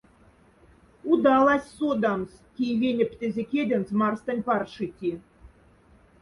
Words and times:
Удалась 1.11 1.67
содамс, 1.77 2.29
кие 2.55 2.73
венептезе 2.81 3.43
кяденц 3.51 3.87
марстонь 3.99 4.45
паршити. 4.47 5.11